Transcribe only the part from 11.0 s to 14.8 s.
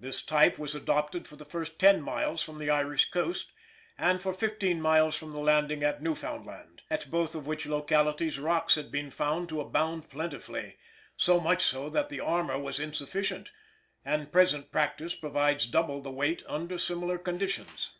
so much so that the armor was insufficient, and present